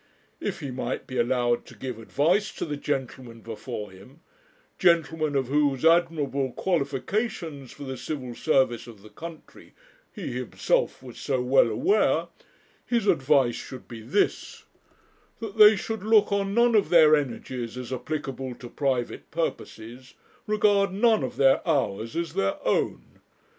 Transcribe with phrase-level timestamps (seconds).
[0.39, 4.21] If he might be allowed to give advice to the gentlemen before him,
[4.79, 9.75] gentlemen of whose admirable qualifications for the Civil Service of the country
[10.11, 12.29] he himself was so well aware,
[12.83, 14.63] his advice should be this
[15.39, 20.15] That they should look on none of their energies as applicable to private purposes,
[20.47, 23.21] regard none of their hours as their own.